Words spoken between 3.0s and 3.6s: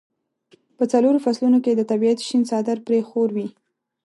خور وي.